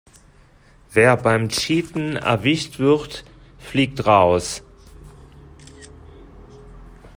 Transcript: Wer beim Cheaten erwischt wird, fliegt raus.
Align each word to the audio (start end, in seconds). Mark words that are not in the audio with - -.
Wer 0.89 1.15
beim 1.15 1.49
Cheaten 1.49 2.15
erwischt 2.15 2.79
wird, 2.79 3.23
fliegt 3.59 4.07
raus. 4.07 4.63